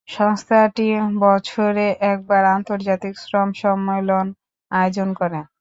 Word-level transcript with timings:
সংস্থাটি 0.07 0.87
বছরে 1.21 1.85
একবার 2.11 2.43
আন্তর্জাতিক 2.55 3.13
শ্রম 3.17 3.49
সম্মেলন 3.55 4.25
আয়োজন 4.71 5.09
করে। 5.13 5.39